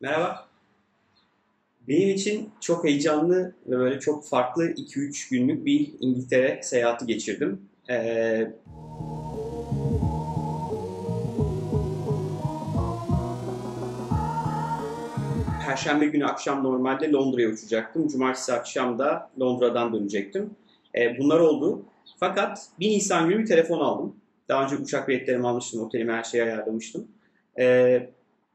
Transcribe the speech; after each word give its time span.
Merhaba. 0.00 0.48
Benim 1.88 2.08
için 2.08 2.50
çok 2.60 2.84
heyecanlı 2.84 3.54
ve 3.66 3.78
böyle 3.78 4.00
çok 4.00 4.28
farklı 4.28 4.64
2-3 4.70 5.30
günlük 5.30 5.66
bir 5.66 5.92
İngiltere 6.00 6.60
seyahati 6.62 7.06
geçirdim. 7.06 7.60
Ee, 7.90 8.50
Perşembe 15.66 16.06
günü 16.06 16.26
akşam 16.26 16.64
normalde 16.64 17.12
Londra'ya 17.12 17.48
uçacaktım. 17.48 18.08
Cumartesi 18.08 18.52
akşam 18.52 18.98
da 18.98 19.30
Londra'dan 19.40 19.92
dönecektim. 19.92 20.50
Ee, 20.98 21.18
bunlar 21.18 21.40
oldu. 21.40 21.82
Fakat 22.20 22.68
1 22.80 22.88
Nisan 22.88 23.28
günü 23.28 23.38
bir 23.38 23.46
telefon 23.46 23.80
aldım. 23.80 24.16
Daha 24.48 24.64
önce 24.64 24.76
uçak 24.76 25.08
biletlerimi 25.08 25.48
almıştım, 25.48 25.80
otelimi 25.80 26.12
her 26.12 26.22
şeyi 26.22 26.42
ayarlamıştım. 26.44 27.08
Ee, 27.58 28.10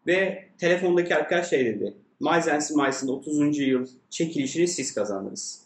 ve 0.08 0.46
telefondaki 0.58 1.16
arkadaş 1.16 1.50
şey 1.50 1.66
dedi. 1.66 1.94
Miles 2.20 2.68
Smiles'ın 2.68 3.08
30. 3.08 3.59
yıl 3.59 3.88
çekilişini 4.09 4.68
siz 4.68 4.94
kazandınız. 4.94 5.62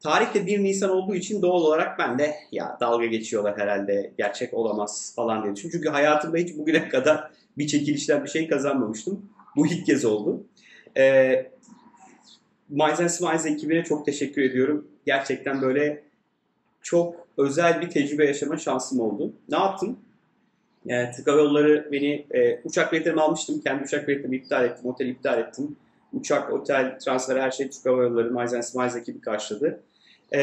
Tarih 0.00 0.34
de 0.34 0.46
1 0.46 0.64
Nisan 0.64 0.90
olduğu 0.90 1.14
için 1.14 1.42
doğal 1.42 1.60
olarak 1.60 1.98
ben 1.98 2.18
de 2.18 2.34
ya 2.52 2.76
dalga 2.80 3.06
geçiyorlar 3.06 3.58
herhalde 3.58 4.12
gerçek 4.18 4.54
olamaz 4.54 5.12
falan 5.16 5.42
diye 5.42 5.56
düşündüm. 5.56 5.72
Çünkü 5.72 5.88
hayatımda 5.88 6.36
hiç 6.36 6.58
bugüne 6.58 6.88
kadar 6.88 7.30
bir 7.58 7.66
çekilişten 7.66 8.24
bir 8.24 8.28
şey 8.28 8.48
kazanmamıştım. 8.48 9.30
Bu 9.56 9.66
ilk 9.66 9.86
kez 9.86 10.04
oldu. 10.04 10.44
Ee, 10.96 11.46
Miles 12.68 13.16
Smiles 13.16 13.46
ekibine 13.46 13.84
çok 13.84 14.06
teşekkür 14.06 14.42
ediyorum. 14.42 14.88
Gerçekten 15.06 15.62
böyle 15.62 16.02
çok 16.82 17.28
özel 17.38 17.80
bir 17.80 17.90
tecrübe 17.90 18.26
yaşama 18.26 18.56
şansım 18.56 19.00
oldu. 19.00 19.32
Ne 19.48 19.56
yaptım? 19.56 19.98
E, 20.88 21.12
Türk 21.16 21.26
Hava 21.26 21.40
Yolları 21.40 21.88
beni 21.92 22.26
e, 22.30 22.60
uçak 22.64 22.92
biletlerimi 22.92 23.20
almıştım. 23.20 23.60
Kendi 23.64 23.84
uçak 23.84 24.08
biletlerimi 24.08 24.36
iptal 24.36 24.64
ettim. 24.64 24.90
Otel 24.90 25.06
iptal 25.06 25.38
ettim. 25.38 25.76
Uçak, 26.12 26.52
otel, 26.52 26.98
transfer 26.98 27.36
her 27.36 27.50
şey 27.50 27.70
Türk 27.70 27.86
Hava 27.86 28.02
Yolları, 28.02 28.30
Miles 28.30 28.52
and 28.52 28.62
Smiles 28.62 28.96
ekibi 28.96 29.20
karşıladı. 29.20 29.80
E, 30.32 30.40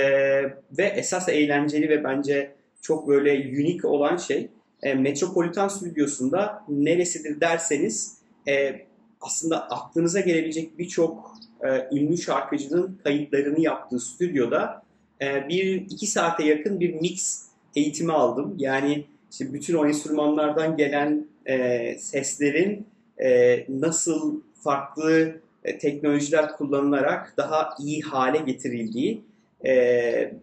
ve 0.77 0.85
esas 0.95 1.29
eğlenceli 1.29 1.89
ve 1.89 2.03
bence 2.03 2.51
çok 2.81 3.07
böyle 3.07 3.31
unik 3.31 3.85
olan 3.85 4.17
şey 4.17 4.49
e, 4.83 4.93
Metropolitan 4.93 5.67
Stüdyosu'nda 5.67 6.63
neresidir 6.69 7.41
derseniz 7.41 8.17
e, 8.47 8.85
aslında 9.21 9.69
aklınıza 9.69 10.19
gelebilecek 10.19 10.79
birçok 10.79 11.33
e, 11.63 11.97
ünlü 11.97 12.17
şarkıcının 12.17 12.99
kayıtlarını 13.03 13.61
yaptığı 13.61 13.99
stüdyoda 13.99 14.83
e, 15.21 15.49
bir 15.49 15.75
iki 15.75 16.07
saate 16.07 16.45
yakın 16.45 16.79
bir 16.79 16.93
mix 16.93 17.45
eğitimi 17.75 18.13
aldım. 18.13 18.55
Yani 18.57 19.05
işte 19.33 19.53
bütün 19.53 19.73
o 19.73 19.85
enstrümanlardan 19.85 20.77
gelen 20.77 21.27
e, 21.45 21.97
seslerin 21.97 22.87
e, 23.23 23.65
nasıl 23.69 24.41
farklı 24.63 25.35
e, 25.63 25.77
teknolojiler 25.77 26.57
kullanılarak 26.57 27.33
daha 27.37 27.69
iyi 27.79 28.01
hale 28.01 28.37
getirildiği 28.37 29.21
e, 29.65 30.33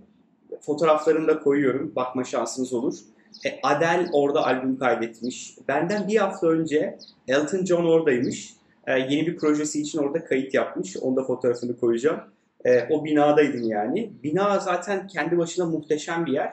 fotoğraflarını 0.61 1.29
da 1.29 1.41
koyuyorum. 1.41 1.93
Bakma 1.97 2.25
şansınız 2.25 2.73
olur. 2.73 2.95
E, 3.47 3.61
Adele 3.63 4.09
orada 4.13 4.47
albüm 4.47 4.79
kaydetmiş. 4.79 5.55
Benden 5.69 6.09
bir 6.09 6.17
hafta 6.17 6.47
önce 6.47 6.99
Elton 7.29 7.65
John 7.65 7.85
oradaymış. 7.85 8.55
E, 8.87 8.93
yeni 8.93 9.27
bir 9.27 9.37
projesi 9.37 9.81
için 9.81 9.99
orada 9.99 10.25
kayıt 10.25 10.55
yapmış. 10.55 10.97
Onu 10.97 11.17
da 11.17 11.25
fotoğrafını 11.25 11.79
koyacağım. 11.79 12.21
E, 12.65 12.89
o 12.91 13.05
binadaydım 13.05 13.63
yani. 13.63 14.11
Bina 14.23 14.59
zaten 14.59 15.07
kendi 15.07 15.39
başına 15.39 15.67
muhteşem 15.67 16.27
bir 16.27 16.33
yer. 16.33 16.53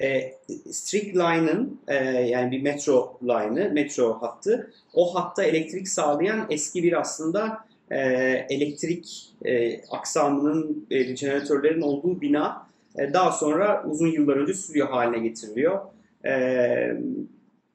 E, 0.00 0.32
Strict 0.70 1.16
Line'ın 1.16 1.80
e, 1.88 1.94
yani 2.04 2.50
bir 2.50 2.62
metro 2.62 3.18
line'ı, 3.22 3.72
metro 3.72 4.22
hattı. 4.22 4.72
O 4.94 5.14
hatta 5.14 5.44
elektrik 5.44 5.88
sağlayan 5.88 6.46
eski 6.50 6.82
bir 6.82 7.00
aslında 7.00 7.66
e, 7.90 7.98
elektrik 8.50 9.32
e, 9.44 9.80
aksamının, 9.90 10.86
e, 10.90 11.16
jeneratörlerin 11.16 11.80
olduğu 11.80 12.20
bina 12.20 12.66
e, 12.98 13.12
daha 13.12 13.32
sonra 13.32 13.84
uzun 13.86 14.08
yıllar 14.08 14.36
önce 14.36 14.54
stüdyo 14.54 14.86
haline 14.86 15.18
getiriliyor. 15.28 15.80
E, 16.26 17.00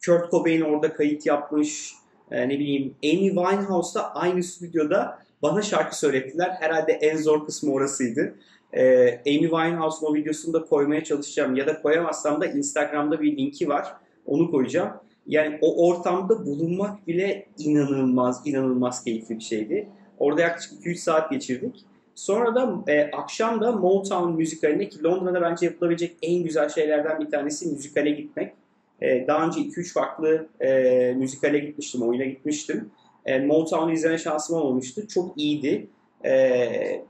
Kurt 0.05 0.31
Cobain 0.31 0.61
orada 0.61 0.93
kayıt 0.93 1.25
yapmış. 1.25 1.93
E, 2.31 2.49
ne 2.49 2.59
bileyim 2.59 2.95
Amy 3.03 3.27
Winehouse 3.27 3.99
da 3.99 4.15
aynı 4.15 4.43
stüdyoda 4.43 5.19
bana 5.41 5.61
şarkı 5.61 5.99
söylettiler. 5.99 6.57
Herhalde 6.59 6.91
en 6.91 7.17
zor 7.17 7.45
kısmı 7.45 7.73
orasıydı. 7.73 8.35
Ee, 8.73 9.21
Amy 9.27 9.41
Winehouse'un 9.41 10.11
o 10.11 10.13
videosunu 10.13 10.53
da 10.53 10.65
koymaya 10.65 11.03
çalışacağım. 11.03 11.55
Ya 11.55 11.67
da 11.67 11.81
koyamazsam 11.81 12.41
da 12.41 12.45
Instagram'da 12.45 13.21
bir 13.21 13.37
linki 13.37 13.69
var. 13.69 13.87
Onu 14.25 14.51
koyacağım. 14.51 14.91
Yani 15.27 15.59
o 15.61 15.87
ortamda 15.87 16.45
bulunmak 16.45 17.07
bile 17.07 17.45
inanılmaz, 17.57 18.41
inanılmaz 18.45 19.03
keyifli 19.03 19.35
bir 19.35 19.43
şeydi. 19.43 19.89
Orada 20.19 20.41
yaklaşık 20.41 20.85
2-3 20.85 20.95
saat 20.95 21.31
geçirdik. 21.31 21.85
Sonra 22.15 22.55
da 22.55 22.91
e, 22.91 23.11
akşam 23.11 23.61
da 23.61 23.71
Motown 23.71 24.31
müzikaline 24.31 24.89
ki 24.89 25.03
Londra'da 25.03 25.41
bence 25.41 25.65
yapılabilecek 25.65 26.17
en 26.21 26.43
güzel 26.43 26.69
şeylerden 26.69 27.19
bir 27.19 27.31
tanesi 27.31 27.67
müzikale 27.67 28.11
gitmek. 28.11 28.53
E, 29.01 29.27
daha 29.27 29.47
önce 29.47 29.59
2-3 29.59 29.93
farklı 29.93 30.47
e, 30.59 31.13
müzikale 31.17 31.59
gitmiştim, 31.59 32.01
oyuna 32.01 32.25
gitmiştim. 32.25 32.91
E, 33.25 33.39
Motown'u 33.39 33.91
izleme 33.91 34.17
şansım 34.17 34.55
olmamıştı. 34.55 35.07
Çok 35.07 35.37
iyiydi. 35.37 35.87
E, 36.25 36.31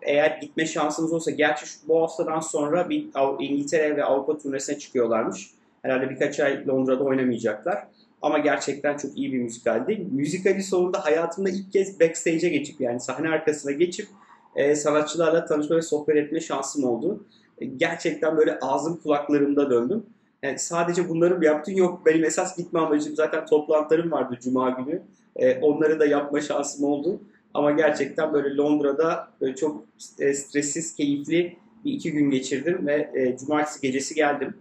eğer 0.01 0.37
gitme 0.41 0.65
şansınız 0.65 1.13
olsa, 1.13 1.31
gerçi 1.31 1.65
şu, 1.65 1.87
bu 1.87 2.01
haftadan 2.01 2.39
sonra 2.39 2.89
bir 2.89 3.07
İngiltere 3.39 3.97
ve 3.97 4.03
Avrupa 4.03 4.37
turnesine 4.37 4.79
çıkıyorlarmış. 4.79 5.51
Herhalde 5.81 6.09
birkaç 6.09 6.39
ay 6.39 6.67
Londra'da 6.67 7.03
oynamayacaklar. 7.03 7.87
Ama 8.21 8.39
gerçekten 8.39 8.97
çok 8.97 9.17
iyi 9.17 9.33
bir 9.33 9.39
müzikaldi. 9.39 10.07
Müzikali 10.11 10.63
sonunda 10.63 11.05
hayatımda 11.05 11.49
ilk 11.49 11.73
kez 11.73 11.99
backstage'e 11.99 12.49
geçip 12.49 12.81
yani 12.81 12.99
sahne 12.99 13.29
arkasına 13.29 13.71
geçip 13.71 14.07
e, 14.55 14.75
sanatçılarla 14.75 15.45
tanışma 15.45 15.75
ve 15.75 15.81
sohbet 15.81 16.15
etme 16.15 16.39
şansım 16.39 16.83
oldu. 16.83 17.25
E, 17.57 17.65
gerçekten 17.65 18.37
böyle 18.37 18.59
ağzım 18.59 18.97
kulaklarımda 18.97 19.69
döndüm. 19.69 20.05
Yani 20.43 20.59
sadece 20.59 21.09
bunları 21.09 21.37
mı 21.37 21.45
yaptın? 21.45 21.71
Yok 21.71 22.05
benim 22.05 22.23
esas 22.23 22.57
gitme 22.57 22.79
amacım 22.79 23.15
zaten 23.15 23.45
toplantılarım 23.45 24.11
vardı 24.11 24.37
Cuma 24.41 24.69
günü. 24.69 25.01
E, 25.35 25.59
onları 25.59 25.99
da 25.99 26.05
yapma 26.05 26.41
şansım 26.41 26.85
oldu. 26.85 27.19
Ama 27.53 27.71
gerçekten 27.71 28.33
böyle 28.33 28.55
Londra'da 28.55 29.31
böyle 29.41 29.55
çok 29.55 29.85
e, 30.19 30.33
stressiz, 30.33 30.95
keyifli 30.95 31.57
bir 31.85 31.93
iki 31.93 32.11
gün 32.11 32.31
geçirdim 32.31 32.87
ve 32.87 33.11
e, 33.15 33.37
cumartesi 33.37 33.81
gecesi 33.81 34.15
geldim. 34.15 34.55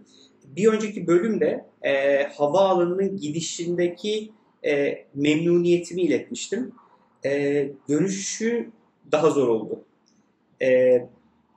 Bir 0.45 0.67
önceki 0.67 1.07
bölümde 1.07 1.65
e, 1.81 2.23
havaalanının 2.23 3.17
gidişindeki 3.17 4.31
e, 4.65 5.05
memnuniyetimi 5.15 6.01
iletmiştim. 6.01 6.71
E, 7.25 7.71
dönüşü 7.89 8.69
daha 9.11 9.29
zor 9.29 9.47
oldu. 9.47 9.83
E, 10.61 11.01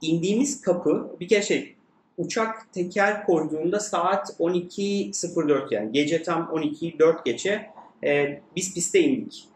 indiğimiz 0.02 0.60
kapı 0.60 1.16
bir 1.20 1.28
kere 1.28 1.42
şey 1.42 1.74
uçak 2.18 2.72
teker 2.72 3.26
koyduğunda 3.26 3.80
saat 3.80 4.30
12.04 4.40 5.74
yani 5.74 5.92
gece 5.92 6.22
tam 6.22 6.42
12.04 6.42 7.24
geçe 7.24 7.70
e, 8.04 8.40
biz 8.56 8.74
piste 8.74 9.00
indik. 9.00 9.48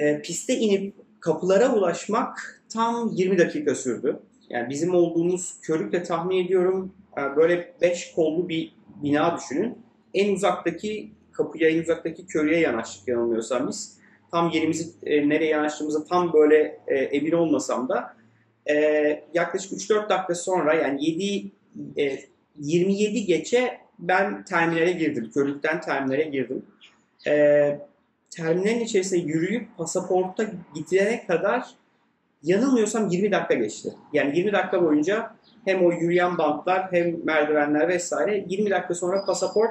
E, 0.00 0.22
piste 0.22 0.54
inip 0.54 0.94
kapılara 1.20 1.74
ulaşmak 1.74 2.62
tam 2.68 3.10
20 3.12 3.38
dakika 3.38 3.74
sürdü. 3.74 4.20
Yani 4.50 4.70
bizim 4.70 4.94
olduğumuz 4.94 5.60
körükle 5.62 6.02
tahmin 6.02 6.44
ediyorum 6.44 6.92
e, 7.18 7.36
böyle 7.36 7.74
5 7.80 8.12
kollu 8.12 8.48
bir 8.48 8.74
bina 9.02 9.36
düşünün. 9.36 9.78
En 10.14 10.34
uzaktaki 10.34 11.10
kapıya, 11.32 11.70
en 11.70 11.82
uzaktaki 11.82 12.26
körüye 12.26 12.60
yanaştık 12.60 13.08
yanılmıyorsam 13.08 13.68
biz. 13.68 14.00
Tam 14.30 14.50
yerimizi 14.50 14.90
e, 15.02 15.28
nereye 15.28 15.50
yanaştığımızda 15.50 16.04
tam 16.04 16.32
böyle 16.32 16.80
e, 16.86 16.94
emin 16.94 17.32
olmasam 17.32 17.88
da 17.88 18.16
e, 18.70 18.74
yaklaşık 19.34 19.72
3-4 19.72 20.08
dakika 20.08 20.34
sonra 20.34 20.74
yani 20.74 21.04
7 21.04 21.50
e, 21.96 22.18
27 22.58 23.24
geçe 23.24 23.78
ben 23.98 24.44
terminale 24.44 24.92
girdim. 24.92 25.30
Körükten 25.34 25.80
terminale 25.80 26.22
girdim 26.22 26.62
e, 27.26 27.78
terminalin 28.30 28.80
içerisinde 28.80 29.20
yürüyüp 29.20 29.76
pasaporta 29.76 30.46
gidene 30.74 31.26
kadar 31.26 31.66
yanılmıyorsam 32.42 33.08
20 33.08 33.32
dakika 33.32 33.54
geçti. 33.54 33.94
Yani 34.12 34.38
20 34.38 34.52
dakika 34.52 34.84
boyunca 34.84 35.36
hem 35.64 35.86
o 35.86 35.92
yürüyen 35.92 36.38
bantlar 36.38 36.92
hem 36.92 37.24
merdivenler 37.24 37.88
vesaire 37.88 38.44
20 38.48 38.70
dakika 38.70 38.94
sonra 38.94 39.24
pasaport 39.24 39.70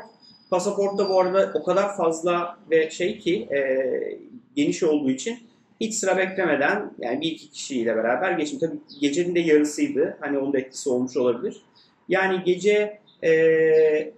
pasaportta 0.50 1.10
bu 1.10 1.20
arada 1.20 1.52
o 1.54 1.64
kadar 1.64 1.98
fazla 1.98 2.60
ve 2.72 2.90
şey 2.90 3.20
ki 3.20 3.48
e, 3.52 3.60
geniş 4.56 4.84
olduğu 4.84 5.10
için 5.10 5.40
hiç 5.82 5.94
sıra 5.94 6.18
beklemeden 6.18 6.92
yani 7.00 7.22
bir 7.22 7.32
iki 7.32 7.50
kişiyle 7.50 7.96
beraber 7.96 8.32
geçtim. 8.32 8.60
Tabii 8.60 8.78
gecenin 9.02 9.36
de 9.36 9.40
yarısıydı. 9.40 10.18
Hani 10.20 10.38
onun 10.38 10.54
da 10.54 10.60
etkisi 10.60 10.90
olmuş 10.90 11.18
olabilir. 11.18 11.62
Yani 12.10 12.44
gece 12.44 13.00
e, 13.24 14.14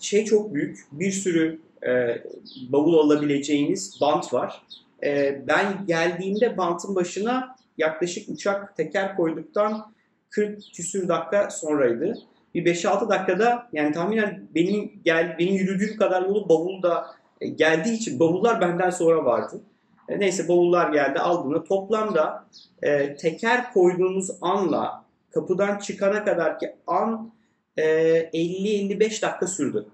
şey 0.00 0.24
çok 0.24 0.54
büyük. 0.54 0.78
Bir 0.92 1.10
sürü 1.10 1.60
e, 1.86 2.22
bavul 2.68 2.98
alabileceğiniz 2.98 3.98
bant 4.00 4.32
var. 4.32 4.62
E, 5.04 5.42
ben 5.46 5.86
geldiğimde 5.86 6.56
bantın 6.56 6.94
başına 6.94 7.56
yaklaşık 7.78 8.28
uçak 8.28 8.76
teker 8.76 9.16
koyduktan 9.16 9.92
40 10.30 10.60
küsür 10.74 11.08
dakika 11.08 11.50
sonraydı. 11.50 12.18
Bir 12.54 12.64
5-6 12.74 13.08
dakikada 13.08 13.68
yani 13.72 13.92
tahminen 13.92 14.48
benim 14.54 14.92
gel 15.04 15.36
benim 15.38 15.54
yürüdüğüm 15.54 15.96
kadar 15.96 16.22
yolu 16.22 16.48
bavul 16.48 16.82
da 16.82 17.06
e, 17.40 17.48
geldiği 17.48 17.94
için 17.94 18.20
bavullar 18.20 18.60
benden 18.60 18.90
sonra 18.90 19.24
vardı. 19.24 19.60
E, 20.08 20.20
neyse 20.20 20.48
bavullar 20.48 20.92
geldi 20.92 21.18
aldığında 21.18 21.64
toplamda 21.64 22.44
e, 22.82 23.16
teker 23.16 23.72
koyduğunuz 23.72 24.30
anla 24.40 25.04
kapıdan 25.34 25.78
çıkana 25.78 26.24
kadar 26.24 26.58
ki 26.58 26.72
an 26.86 27.32
e, 27.76 27.84
50-55 27.84 29.00
dakika 29.00 29.46
sürdü. 29.46 29.86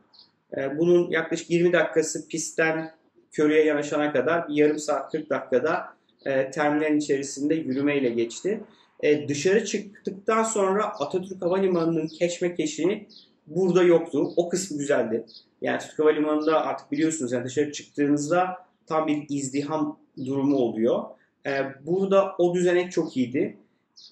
E, 0.57 0.79
bunun 0.79 1.11
yaklaşık 1.11 1.51
20 1.51 1.73
dakikası 1.73 2.29
pistten 2.29 2.91
körüye 3.33 3.65
yanaşana 3.65 4.13
kadar 4.13 4.49
bir 4.49 4.55
yarım 4.55 4.79
saat 4.79 5.13
40 5.13 5.31
dakikada 5.31 5.85
e, 6.25 6.51
terminalin 6.51 6.99
içerisinde 6.99 7.55
yürümeyle 7.55 8.09
geçti. 8.09 8.61
E, 9.01 9.29
dışarı 9.29 9.65
çıktıktan 9.65 10.43
sonra 10.43 10.85
Atatürk 10.85 11.43
Havalimanı'nın 11.43 12.07
keşmekeşi 12.07 13.07
burada 13.47 13.83
yoktu. 13.83 14.33
O 14.37 14.49
kısmı 14.49 14.79
güzeldi. 14.79 15.25
Yani 15.61 15.79
Türk 15.79 15.99
Havalimanı'nda 15.99 16.67
artık 16.67 16.93
biliyorsunuz 16.93 17.33
yani 17.33 17.45
dışarı 17.45 17.73
çıktığınızda 17.73 18.57
tam 18.87 19.07
bir 19.07 19.27
izdiham 19.29 19.99
durumu 20.27 20.57
oluyor. 20.57 21.05
E, 21.47 21.51
burada 21.87 22.35
o 22.39 22.55
düzenek 22.55 22.93
çok 22.93 23.17
iyiydi. 23.17 23.57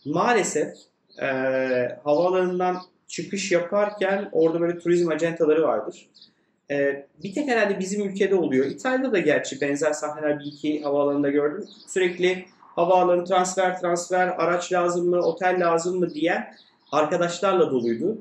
Maalesef 0.04 0.74
e, 1.22 1.26
havaalanından 2.04 2.76
çıkış 3.08 3.52
yaparken 3.52 4.28
orada 4.32 4.60
böyle 4.60 4.78
turizm 4.78 5.08
acentaları 5.08 5.62
vardır. 5.62 6.08
E, 6.70 7.06
bir 7.22 7.34
tek 7.34 7.48
herhalde 7.48 7.78
bizim 7.78 8.08
ülkede 8.08 8.34
oluyor. 8.34 8.66
İtalya'da 8.66 9.12
da 9.12 9.18
gerçi 9.18 9.60
benzer 9.60 9.92
sahneler 9.92 10.38
bir 10.38 10.44
iki 10.44 10.82
havaalanında 10.82 11.30
gördüm. 11.30 11.64
Sürekli 11.86 12.46
havaalanı 12.58 13.24
transfer 13.24 13.80
transfer, 13.80 14.28
araç 14.28 14.72
lazım 14.72 15.08
mı, 15.10 15.16
otel 15.16 15.60
lazım 15.60 15.98
mı 15.98 16.14
diyen 16.14 16.54
arkadaşlarla 16.92 17.70
doluydu. 17.70 18.18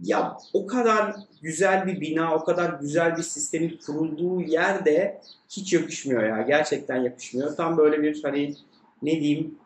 Ya 0.00 0.36
o 0.52 0.66
kadar 0.66 1.14
güzel 1.42 1.86
bir 1.86 2.00
bina, 2.00 2.34
o 2.34 2.44
kadar 2.44 2.80
güzel 2.80 3.16
bir 3.16 3.22
sistemin 3.22 3.78
kurulduğu 3.86 4.40
yerde 4.40 5.20
hiç 5.48 5.72
yakışmıyor 5.72 6.22
ya. 6.22 6.42
Gerçekten 6.42 6.96
yakışmıyor. 6.96 7.56
Tam 7.56 7.76
böyle 7.76 8.02
bir 8.02 8.22
hani 8.22 8.54
ne 9.02 9.20
diyeyim 9.20 9.58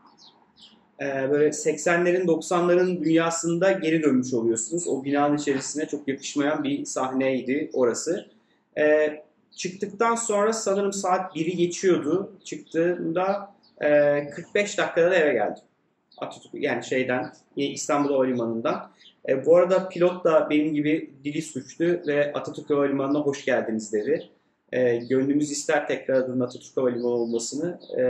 e, 1.00 1.30
böyle 1.30 1.48
80'lerin 1.48 2.26
90'ların 2.26 3.04
dünyasında 3.04 3.72
geri 3.72 4.02
dönmüş 4.02 4.34
oluyorsunuz. 4.34 4.88
O 4.88 5.04
binanın 5.04 5.36
içerisine 5.36 5.86
çok 5.86 6.08
yakışmayan 6.08 6.64
bir 6.64 6.84
sahneydi 6.84 7.70
orası. 7.72 8.26
E, 8.78 9.08
çıktıktan 9.56 10.14
sonra 10.14 10.52
sanırım 10.52 10.92
saat 10.92 11.36
1'i 11.36 11.56
geçiyordu. 11.56 12.32
Çıktığımda 12.44 13.54
e, 13.80 14.30
45 14.30 14.78
dakikada 14.78 15.10
da 15.10 15.14
eve 15.14 15.32
geldim. 15.32 15.62
Atatürk 16.18 16.54
yani 16.54 16.84
şeyden 16.84 17.32
İstanbul 17.56 18.12
Havalimanı'ndan. 18.12 18.90
E, 19.28 19.46
bu 19.46 19.56
arada 19.56 19.88
pilot 19.88 20.24
da 20.24 20.50
benim 20.50 20.74
gibi 20.74 21.10
dili 21.24 21.42
suçtu 21.42 21.84
ve 21.84 22.32
Atatürk 22.32 22.70
Havalimanı'na 22.70 23.18
hoş 23.18 23.44
geldiniz 23.44 23.92
dedi. 23.92 24.28
E, 24.72 24.96
gönlümüz 24.96 25.50
ister 25.50 25.88
tekrar 25.88 26.14
adının 26.14 26.40
Atatürk 26.40 26.76
Havalimanı 26.76 27.06
olmasını. 27.06 27.80
E, 27.98 28.02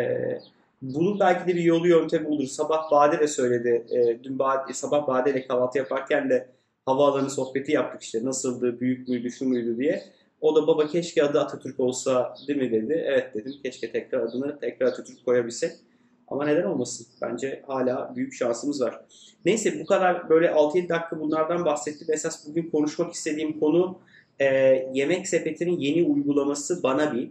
bunun 0.82 1.20
belki 1.20 1.48
de 1.48 1.56
bir 1.56 1.62
yolu 1.62 1.88
yöntemi 1.88 2.28
olur. 2.28 2.46
Sabah 2.46 2.90
Bade 2.90 3.20
de 3.20 3.28
söyledi. 3.28 3.86
E, 3.90 4.24
dün 4.24 4.38
Bade, 4.38 4.72
sabah 4.72 5.06
Bade 5.06 5.30
ile 5.30 5.46
kahvaltı 5.46 5.78
yaparken 5.78 6.30
de 6.30 6.48
havaalanı 6.86 7.30
sohbeti 7.30 7.72
yaptık 7.72 8.02
işte. 8.02 8.24
Nasıldı, 8.24 8.80
büyük 8.80 9.08
müydü, 9.08 9.30
şu 9.30 9.48
muydu 9.48 9.78
diye. 9.78 10.02
O 10.40 10.56
da 10.56 10.66
baba 10.66 10.86
keşke 10.86 11.22
adı 11.22 11.40
Atatürk 11.40 11.80
olsa 11.80 12.34
değil 12.48 12.58
mi 12.58 12.72
dedi. 12.72 13.04
Evet 13.06 13.34
dedim 13.34 13.52
keşke 13.64 13.92
tekrar 13.92 14.20
adını 14.20 14.60
tekrar 14.60 14.86
Atatürk 14.86 15.24
koyabilsek. 15.24 15.72
Ama 16.28 16.44
neden 16.44 16.64
olmasın? 16.64 17.06
Bence 17.22 17.62
hala 17.66 18.12
büyük 18.16 18.34
şansımız 18.34 18.80
var. 18.80 19.00
Neyse 19.44 19.80
bu 19.80 19.86
kadar 19.86 20.28
böyle 20.28 20.46
6-7 20.46 20.88
dakika 20.88 21.20
bunlardan 21.20 21.64
bahsettim. 21.64 22.08
Esas 22.10 22.48
bugün 22.48 22.70
konuşmak 22.70 23.12
istediğim 23.12 23.60
konu 23.60 23.98
e, 24.38 24.46
Yemek 24.94 25.28
Sepeti'nin 25.28 25.78
yeni 25.78 26.02
uygulaması 26.02 26.82
Bana 26.82 27.14
Bir. 27.14 27.30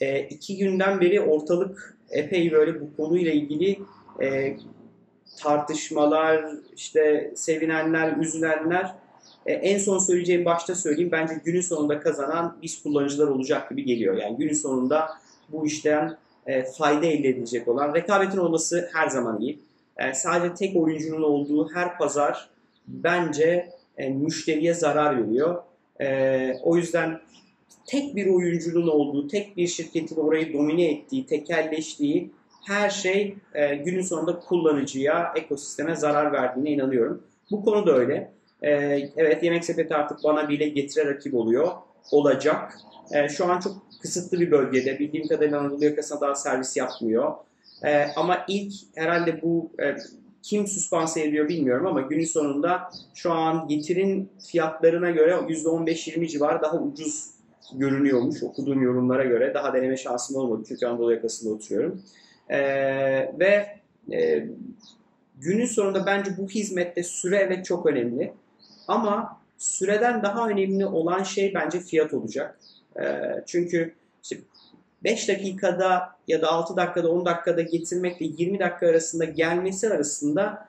E, 0.00 0.20
iki 0.20 0.58
günden 0.58 1.00
beri 1.00 1.20
ortalık 1.20 1.96
epey 2.10 2.52
böyle 2.52 2.80
bu 2.80 2.96
konuyla 2.96 3.32
ilgili 3.32 3.78
e, 4.22 4.56
tartışmalar, 5.36 6.44
işte 6.76 7.32
sevinenler, 7.36 8.16
üzülenler. 8.16 8.94
E, 9.46 9.52
en 9.52 9.78
son 9.78 9.98
söyleyeceğim 9.98 10.44
başta 10.44 10.74
söyleyeyim. 10.74 11.12
Bence 11.12 11.34
günün 11.44 11.60
sonunda 11.60 12.00
kazanan 12.00 12.56
biz 12.62 12.82
kullanıcılar 12.82 13.28
olacak 13.28 13.70
gibi 13.70 13.84
geliyor. 13.84 14.16
Yani 14.16 14.36
günün 14.36 14.52
sonunda 14.52 15.08
bu 15.48 15.66
işten 15.66 16.16
e, 16.46 16.64
fayda 16.64 17.06
elde 17.06 17.28
edilecek 17.28 17.68
olan 17.68 17.94
rekabetin 17.94 18.38
olması 18.38 18.90
her 18.92 19.08
zaman 19.08 19.40
iyi. 19.40 19.58
E, 19.96 20.14
sadece 20.14 20.54
tek 20.54 20.76
oyuncunun 20.76 21.22
olduğu 21.22 21.74
her 21.74 21.98
pazar 21.98 22.48
bence 22.88 23.70
e, 23.96 24.08
müşteriye 24.08 24.74
zarar 24.74 25.28
veriyor. 25.28 25.62
E, 26.00 26.54
o 26.62 26.76
yüzden 26.76 27.20
tek 27.86 28.16
bir 28.16 28.26
oyuncunun 28.26 28.88
olduğu, 28.88 29.28
tek 29.28 29.56
bir 29.56 29.66
şirketin 29.66 30.16
orayı 30.16 30.52
domine 30.52 30.90
ettiği, 30.90 31.26
tekelleştiği 31.26 32.30
her 32.66 32.90
şey 32.90 33.36
e, 33.54 33.74
günün 33.74 34.02
sonunda 34.02 34.38
kullanıcıya, 34.38 35.32
ekosisteme 35.36 35.96
zarar 35.96 36.32
verdiğine 36.32 36.70
inanıyorum. 36.70 37.22
Bu 37.50 37.64
konu 37.64 37.86
da 37.86 37.96
öyle. 37.96 38.30
E, 38.62 38.70
evet 39.16 39.42
Yemek 39.42 39.64
Sepeti 39.64 39.94
artık 39.94 40.24
bana 40.24 40.48
bile 40.48 40.68
getire 40.68 41.14
rakip 41.14 41.34
oluyor, 41.34 41.68
olacak. 42.10 42.78
E, 43.12 43.28
şu 43.28 43.44
an 43.44 43.60
çok 43.60 43.72
kısıtlı 44.02 44.40
bir 44.40 44.50
bölgede. 44.50 44.98
Bildiğim 44.98 45.28
kadarıyla 45.28 45.60
Anadolu 45.60 45.84
yakasına 45.84 46.20
daha 46.20 46.34
servis 46.34 46.76
yapmıyor. 46.76 47.32
E, 47.84 48.04
ama 48.16 48.44
ilk 48.48 48.72
herhalde 48.94 49.42
bu 49.42 49.70
e, 49.82 49.96
kim 50.42 50.66
süspanse 50.66 51.22
ediyor 51.22 51.48
bilmiyorum 51.48 51.86
ama 51.86 52.00
günün 52.00 52.24
sonunda 52.24 52.90
şu 53.14 53.32
an 53.32 53.68
getirin 53.68 54.28
fiyatlarına 54.46 55.10
göre 55.10 55.32
%15-20 55.32 56.28
civarı 56.28 56.62
daha 56.62 56.76
ucuz 56.76 57.35
görünüyormuş 57.74 58.42
okuduğum 58.42 58.82
yorumlara 58.82 59.24
göre. 59.24 59.54
Daha 59.54 59.74
deneme 59.74 59.96
şansım 59.96 60.36
olmadı 60.36 60.64
çünkü 60.68 60.86
Anadolu 60.86 61.12
yakasında 61.12 61.54
oturuyorum. 61.54 62.02
E, 62.48 62.58
ve 63.38 63.80
e, 64.12 64.46
günün 65.40 65.66
sonunda 65.66 66.06
bence 66.06 66.30
bu 66.38 66.48
hizmette 66.48 67.02
süre 67.02 67.36
evet 67.36 67.64
çok 67.64 67.86
önemli. 67.86 68.32
Ama 68.88 69.40
süreden 69.58 70.22
daha 70.22 70.48
önemli 70.48 70.86
olan 70.86 71.22
şey 71.22 71.54
bence 71.54 71.80
fiyat 71.80 72.14
olacak. 72.14 72.58
Ee, 73.00 73.42
çünkü 73.46 73.94
işte 74.22 74.36
5 75.04 75.28
dakikada 75.28 76.16
ya 76.28 76.42
da 76.42 76.52
6 76.52 76.76
dakikada 76.76 77.10
10 77.10 77.26
dakikada 77.26 77.62
getirmekle 77.62 78.26
20 78.26 78.58
dakika 78.58 78.86
arasında 78.86 79.24
gelmesi 79.24 79.88
arasında 79.88 80.68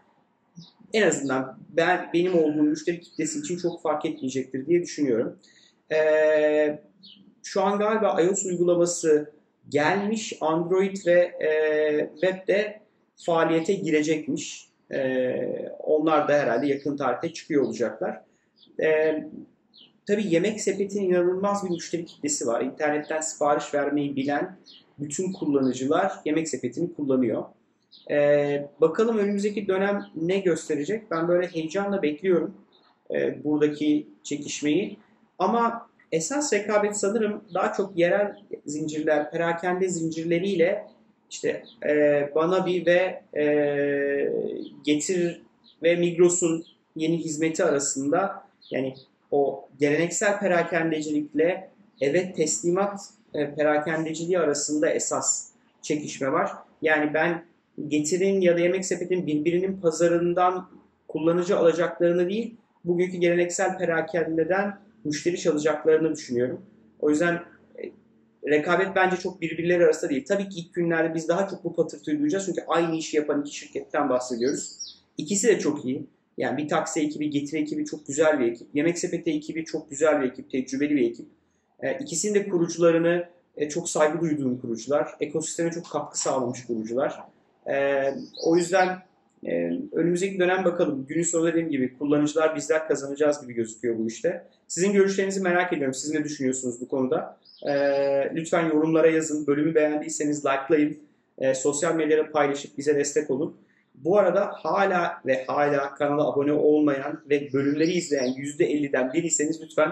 en 0.94 1.08
azından 1.08 1.58
ben 1.70 2.10
benim 2.14 2.38
olduğum 2.38 2.64
müşteri 2.64 3.02
kitlesi 3.02 3.40
için 3.40 3.58
çok 3.58 3.82
fark 3.82 4.06
etmeyecektir 4.06 4.66
diye 4.66 4.82
düşünüyorum. 4.82 5.40
Ee, 5.92 6.80
şu 7.48 7.62
an 7.64 7.80
galiba 7.80 8.22
iOS 8.22 8.46
uygulaması 8.46 9.32
gelmiş. 9.70 10.38
Android 10.42 10.98
ve 11.06 11.20
e, 11.22 12.10
webde 12.22 12.80
faaliyete 13.16 13.74
girecekmiş. 13.74 14.68
E, 14.92 15.70
onlar 15.80 16.28
da 16.28 16.34
herhalde 16.34 16.68
yakın 16.68 16.98
tarihte 16.98 17.34
çıkıyor 17.34 17.64
olacaklar. 17.64 18.22
E, 18.82 19.16
Tabii 20.08 20.34
yemek 20.34 20.62
sepetinin 20.62 21.10
inanılmaz 21.10 21.66
bir 21.66 21.70
müşteri 21.70 22.06
kitlesi 22.06 22.48
var. 22.48 22.62
İnternetten 22.62 23.22
sipariş 23.22 23.74
vermeyi 23.74 24.16
bilen 24.16 24.58
bütün 25.00 25.34
kullanıcılar 25.34 26.14
yemek 26.26 26.50
sepetini 26.50 26.94
kullanıyor. 26.94 27.44
Ee, 28.12 28.68
bakalım 28.82 29.18
önümüzdeki 29.18 29.68
dönem 29.68 30.06
ne 30.16 30.40
gösterecek? 30.40 31.12
Ben 31.12 31.28
böyle 31.28 31.48
heyecanla 31.48 32.02
bekliyorum 32.02 32.54
e, 33.16 33.44
buradaki 33.44 34.08
çekişmeyi. 34.24 34.98
Ama 35.40 35.87
esas 36.12 36.54
rekabet 36.54 36.98
sanırım 36.98 37.44
daha 37.54 37.74
çok 37.74 37.98
yerel 37.98 38.36
zincirler, 38.66 39.32
perakende 39.32 39.90
zincirleriyle 39.90 40.88
işte 41.30 41.64
e, 41.86 42.30
Banabi 42.36 42.86
ve 42.86 43.22
e, 43.42 43.46
Getir 44.84 45.42
ve 45.84 45.96
Migros'un 45.96 46.66
yeni 46.96 47.18
hizmeti 47.18 47.64
arasında 47.64 48.44
yani 48.72 48.94
o 49.32 49.70
geleneksel 49.80 50.40
perakendecilikle 50.40 51.70
evet 52.02 52.36
teslimat 52.36 53.00
e, 53.34 53.56
perakendeciliği 53.56 54.40
arasında 54.40 54.90
esas 54.90 55.50
çekişme 55.82 56.32
var. 56.32 56.52
Yani 56.82 57.14
ben 57.14 57.46
getirin 57.88 58.42
ya 58.42 58.58
da 58.58 58.60
yemek 58.60 58.86
sepetin 58.86 59.28
birbirinin 59.28 59.82
pazarından 59.82 60.70
kullanıcı 61.08 61.58
alacaklarını 61.58 62.30
değil, 62.30 62.56
bugünkü 62.86 63.18
geleneksel 63.18 63.78
perakendeden 63.78 64.80
müşteri 65.08 65.38
çalacaklarını 65.38 66.16
düşünüyorum. 66.16 66.62
O 67.00 67.10
yüzden 67.10 67.34
e, 67.34 67.92
rekabet 68.50 68.96
bence 68.96 69.18
çok 69.18 69.42
birbirleri 69.42 69.86
arasında 69.86 70.10
değil. 70.10 70.26
Tabii 70.28 70.50
ki 70.50 70.60
ilk 70.60 70.74
günlerde 70.74 71.16
biz 71.16 71.28
daha 71.28 71.48
çok 71.48 71.64
bu 71.64 71.76
patırtıyı 71.76 72.20
duyacağız 72.20 72.46
çünkü 72.46 72.62
aynı 72.68 72.96
işi 72.96 73.18
yapan 73.18 73.42
iki 73.42 73.56
şirketten 73.56 74.10
bahsediyoruz. 74.10 74.78
İkisi 75.18 75.48
de 75.48 75.60
çok 75.60 75.86
iyi. 75.86 76.08
Yani 76.38 76.58
bir 76.58 76.68
taksi 76.68 77.00
ekibi, 77.00 77.30
getiri 77.30 77.62
ekibi 77.62 77.86
çok 77.86 78.08
güzel 78.08 78.40
bir 78.40 78.46
ekip. 78.52 78.68
Yemek 78.74 79.00
sepeti 79.00 79.32
ekibi 79.32 79.66
çok 79.66 79.90
güzel 79.90 80.22
bir 80.22 80.28
ekip, 80.28 80.52
tecrübeli 80.52 80.96
bir 80.96 81.10
ekip. 81.10 81.26
E, 81.84 82.34
de 82.34 82.50
kurucularını 82.50 83.30
e, 83.58 83.70
çok 83.70 83.90
saygı 83.90 84.22
duyduğum 84.22 84.62
kurucular. 84.62 85.08
Ekosisteme 85.20 85.72
çok 85.72 85.90
katkı 85.90 86.20
sağlamış 86.20 86.66
kurucular. 86.66 87.20
E, 87.70 88.04
o 88.44 88.58
yüzden 88.58 88.98
Ee, 89.46 89.72
önümüzdeki 89.92 90.40
dönem 90.40 90.66
bakalım. 90.66 91.06
Günün 91.08 91.24
sonu 91.24 91.48
dediğim 91.48 91.70
gibi 91.70 91.98
kullanıcılar 91.98 92.56
bizler 92.56 92.88
kazanacağız 92.88 93.42
gibi 93.42 93.54
gözüküyor 93.54 93.98
bu 93.98 94.08
işte. 94.08 94.44
Sizin 94.68 94.94
görüşlerinizi 94.94 95.42
merak 95.42 95.74
ediyorum. 95.74 95.94
Siz 95.94 96.14
ne 96.14 96.24
düşünüyorsunuz 96.24 96.82
bu 96.82 96.88
konuda? 96.88 97.38
Ee, 97.68 98.32
lütfen 98.36 98.66
yorumlara 98.70 99.08
yazın. 99.08 99.48
Bölümü 99.48 99.76
beğendiyseniz 99.76 100.46
likelayın. 100.46 100.98
Ee, 101.38 101.54
sosyal 101.54 101.96
medyada 101.96 102.32
paylaşıp 102.32 102.78
bize 102.78 102.96
destek 102.96 103.32
olun. 103.32 103.58
Bu 103.96 104.18
arada 104.18 104.52
hala 104.54 105.22
ve 105.26 105.46
hala 105.46 105.96
kanala 105.96 106.32
abone 106.32 106.54
olmayan 106.54 107.22
ve 107.30 107.54
bölümleri 107.54 107.92
izleyen 107.92 108.28
%50'den 108.28 109.14
biriyseniz 109.14 109.62
lütfen 109.62 109.92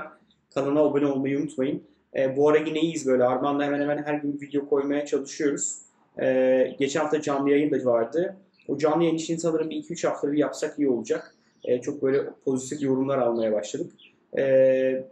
kanala 0.54 0.80
abone 0.80 1.06
olmayı 1.06 1.40
unutmayın. 1.40 1.84
Ee, 2.16 2.38
bu 2.38 2.50
ara 2.50 2.58
yine 2.58 2.94
böyle. 3.06 3.24
Armağan'la 3.24 3.66
hemen 3.66 3.82
hemen 3.82 4.04
her 4.04 4.14
gün 4.14 4.40
video 4.42 4.70
koymaya 4.70 5.06
çalışıyoruz. 5.06 5.78
Ee, 6.22 6.76
geçen 6.80 7.00
hafta 7.00 7.22
canlı 7.22 7.50
yayın 7.50 7.72
da 7.72 7.86
vardı. 7.86 8.36
O 8.68 8.78
canlı 8.78 9.04
yayın 9.04 9.16
işini 9.16 9.40
sanırım 9.40 9.70
bir 9.70 9.84
2-3 9.84 10.08
haftada 10.08 10.32
bir 10.32 10.38
yapsak 10.38 10.80
iyi 10.80 10.90
olacak. 10.90 11.36
Ee, 11.64 11.82
çok 11.82 12.02
böyle 12.02 12.30
pozitif 12.46 12.82
yorumlar 12.82 13.18
almaya 13.18 13.54
başladık. 13.54 13.92
Ee, 14.38 15.04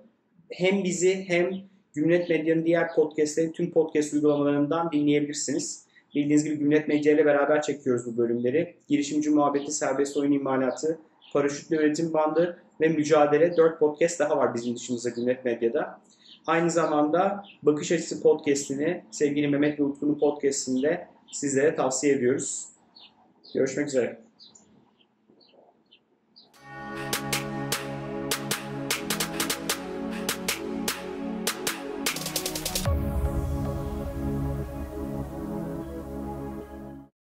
hem 0.50 0.84
bizi 0.84 1.24
hem 1.28 1.52
Gümlet 1.94 2.30
Medya'nın 2.30 2.66
diğer 2.66 2.96
podcastleri 2.96 3.52
tüm 3.52 3.72
podcast 3.72 4.14
uygulamalarından 4.14 4.92
dinleyebilirsiniz. 4.92 5.86
Bildiğiniz 6.16 6.44
gibi 6.44 6.56
Gümlet 6.56 6.88
Medya 6.88 7.14
ile 7.14 7.26
beraber 7.26 7.62
çekiyoruz 7.62 8.06
bu 8.06 8.18
bölümleri. 8.18 8.76
Girişimci 8.88 9.30
muhabbeti, 9.30 9.72
serbest 9.72 10.18
oyun 10.18 10.32
imalatı, 10.32 11.00
paraşütlü 11.34 11.76
üretim 11.76 12.14
bandı 12.14 12.58
ve 12.82 12.88
mücadele 12.88 13.58
4 13.58 13.80
podcast 13.80 14.20
daha 14.20 14.38
var 14.38 14.54
bizim 14.54 14.76
dışımızda 14.76 15.10
Gümlet 15.10 15.46
Medya'da. 15.46 16.00
Aynı 16.48 16.72
zamanda 16.72 17.44
Bakış 17.64 17.92
Açısı 17.92 18.24
podcastini 18.24 19.04
sevgili 19.12 19.48
Mehmet 19.48 19.80
ve 19.80 20.18
podcastinde 20.20 21.08
sizlere 21.32 21.76
tavsiye 21.76 22.14
ediyoruz. 22.14 22.73
Görüşmek 23.54 23.88
üzere. 23.88 24.23